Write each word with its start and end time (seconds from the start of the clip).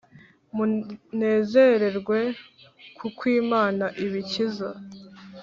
munezerwe 0.55 2.19
kukw 2.97 3.21
imana 3.41 3.85
ibikiza. 4.05 4.69